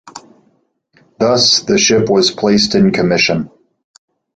[1.19, 3.51] Thus, the ship was placed in commission.